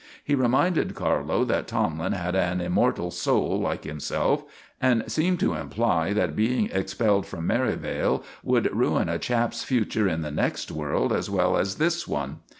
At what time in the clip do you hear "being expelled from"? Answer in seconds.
6.35-7.45